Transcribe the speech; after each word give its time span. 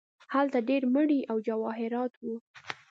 هلته 0.33 0.59
ډیر 0.69 0.83
مړي 0.93 1.19
او 1.31 1.37
جواهرات 1.47 2.13
وو. 2.23 2.35